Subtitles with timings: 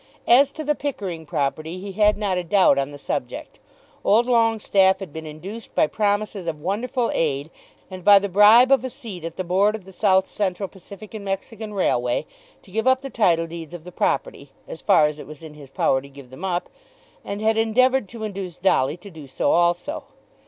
[0.27, 3.59] As to the Pickering property he had not a doubt on the subject.
[4.03, 7.51] Old Longestaffe had been induced by promises of wonderful aid
[7.91, 11.13] and by the bribe of a seat at the Board of the South Central Pacific
[11.13, 12.25] and Mexican Railway
[12.63, 15.53] to give up the title deeds of the property, as far as it was in
[15.53, 16.67] his power to give them up;
[17.23, 20.05] and had endeavoured to induce Dolly to do so also.